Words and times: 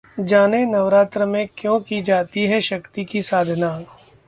जानें, 0.19 0.65
नवरात्र 0.65 1.25
में 1.25 1.47
क्यों 1.57 1.79
की 1.79 2.01
जाती 2.01 2.45
है 2.45 2.59
शक्ति 2.61 3.05
की 3.05 3.21
साधना? 3.21 3.79